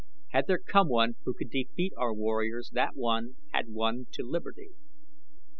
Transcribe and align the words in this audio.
Had 0.29 0.47
there 0.47 0.57
come 0.57 0.87
one 0.89 1.13
who 1.25 1.33
could 1.35 1.51
defeat 1.51 1.93
our 1.95 2.11
warriors 2.11 2.71
that 2.73 2.95
one 2.95 3.35
had 3.51 3.69
won 3.69 4.07
to 4.13 4.23
liberty." 4.23 4.71